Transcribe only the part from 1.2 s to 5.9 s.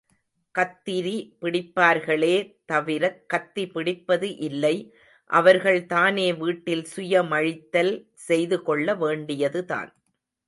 பிடிப்பார்களே தவிரக் கத்தி பிடிப்பது இல்லை அவர்கள்